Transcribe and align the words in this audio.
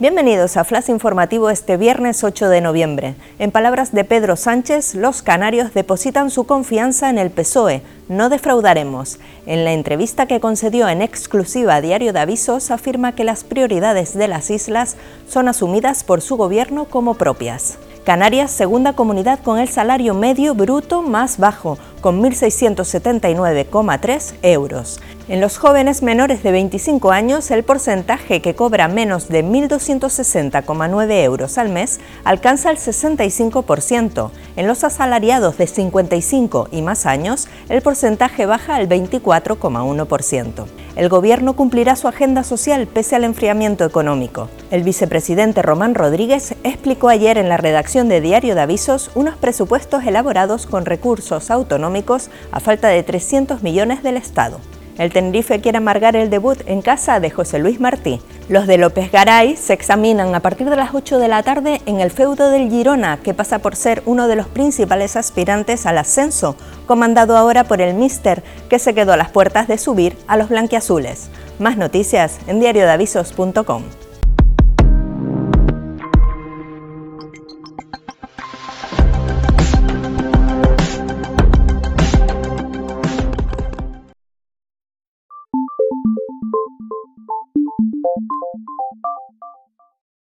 Bienvenidos 0.00 0.56
a 0.56 0.64
Flash 0.64 0.88
Informativo 0.88 1.50
este 1.50 1.76
viernes 1.76 2.24
8 2.24 2.48
de 2.48 2.62
noviembre. 2.62 3.16
En 3.38 3.50
palabras 3.50 3.92
de 3.92 4.02
Pedro 4.02 4.34
Sánchez, 4.34 4.94
los 4.94 5.20
canarios 5.20 5.74
depositan 5.74 6.30
su 6.30 6.44
confianza 6.44 7.10
en 7.10 7.18
el 7.18 7.30
PSOE. 7.30 7.82
No 8.08 8.30
defraudaremos. 8.30 9.18
En 9.44 9.62
la 9.62 9.72
entrevista 9.72 10.24
que 10.24 10.40
concedió 10.40 10.88
en 10.88 11.02
exclusiva 11.02 11.74
a 11.74 11.80
Diario 11.82 12.14
de 12.14 12.20
Avisos, 12.20 12.70
afirma 12.70 13.14
que 13.14 13.24
las 13.24 13.44
prioridades 13.44 14.14
de 14.16 14.26
las 14.26 14.48
islas 14.48 14.96
son 15.28 15.48
asumidas 15.48 16.02
por 16.02 16.22
su 16.22 16.38
gobierno 16.38 16.86
como 16.86 17.16
propias. 17.16 17.76
Canarias, 18.02 18.50
segunda 18.50 18.94
comunidad 18.94 19.40
con 19.40 19.58
el 19.58 19.68
salario 19.68 20.14
medio 20.14 20.54
bruto 20.54 21.02
más 21.02 21.36
bajo, 21.36 21.76
con 22.00 22.22
1.679,3 22.22 24.34
euros. 24.42 25.00
En 25.28 25.40
los 25.40 25.58
jóvenes 25.58 26.02
menores 26.02 26.42
de 26.42 26.50
25 26.50 27.12
años, 27.12 27.50
el 27.50 27.62
porcentaje 27.62 28.42
que 28.42 28.54
cobra 28.54 28.88
menos 28.88 29.28
de 29.28 29.44
1.260,9 29.44 31.22
euros 31.22 31.58
al 31.58 31.68
mes 31.68 32.00
alcanza 32.24 32.70
el 32.70 32.78
65%. 32.78 34.30
En 34.56 34.66
los 34.66 34.82
asalariados 34.82 35.58
de 35.58 35.66
55 35.66 36.68
y 36.72 36.80
más 36.82 37.06
años, 37.06 37.48
el 37.68 37.82
porcentaje 37.82 38.46
baja 38.46 38.76
al 38.76 38.88
24,1%. 38.88 40.64
El 40.96 41.08
gobierno 41.08 41.54
cumplirá 41.54 41.94
su 41.96 42.08
agenda 42.08 42.42
social 42.42 42.86
pese 42.86 43.16
al 43.16 43.24
enfriamiento 43.24 43.84
económico. 43.84 44.48
El 44.70 44.82
vicepresidente 44.82 45.62
Román 45.62 45.94
Rodríguez 45.94 46.56
explicó 46.64 47.08
ayer 47.08 47.38
en 47.38 47.48
la 47.48 47.56
redacción 47.56 48.08
de 48.08 48.20
Diario 48.20 48.54
de 48.54 48.62
Avisos 48.62 49.10
unos 49.14 49.36
presupuestos 49.36 50.04
elaborados 50.04 50.66
con 50.66 50.86
recursos 50.86 51.50
autonómicos 51.50 52.30
a 52.50 52.60
falta 52.60 52.88
de 52.88 53.02
300 53.02 53.62
millones 53.62 54.02
del 54.02 54.16
Estado. 54.16 54.58
El 55.00 55.14
Tenerife 55.14 55.62
quiere 55.62 55.78
amargar 55.78 56.14
el 56.14 56.28
debut 56.28 56.58
en 56.66 56.82
casa 56.82 57.20
de 57.20 57.30
José 57.30 57.58
Luis 57.58 57.80
Martí. 57.80 58.20
Los 58.50 58.66
de 58.66 58.76
López 58.76 59.10
Garay 59.10 59.56
se 59.56 59.72
examinan 59.72 60.34
a 60.34 60.40
partir 60.40 60.68
de 60.68 60.76
las 60.76 60.92
8 60.92 61.18
de 61.18 61.26
la 61.26 61.42
tarde 61.42 61.80
en 61.86 62.00
el 62.00 62.10
feudo 62.10 62.50
del 62.50 62.68
Girona, 62.68 63.16
que 63.16 63.32
pasa 63.32 63.60
por 63.60 63.76
ser 63.76 64.02
uno 64.04 64.28
de 64.28 64.36
los 64.36 64.46
principales 64.46 65.16
aspirantes 65.16 65.86
al 65.86 65.96
ascenso, 65.96 66.54
comandado 66.86 67.38
ahora 67.38 67.64
por 67.64 67.80
el 67.80 67.94
Mister, 67.94 68.42
que 68.68 68.78
se 68.78 68.92
quedó 68.92 69.14
a 69.14 69.16
las 69.16 69.30
puertas 69.30 69.68
de 69.68 69.78
subir 69.78 70.18
a 70.26 70.36
los 70.36 70.50
blanquiazules. 70.50 71.30
Más 71.58 71.78
noticias 71.78 72.38
en 72.46 72.60
diariodavisos.com. 72.60 73.84